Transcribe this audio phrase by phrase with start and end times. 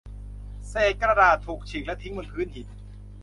[0.69, 2.67] เศษกระดาษถูกฉีกและทิ้งบนพื้นหิน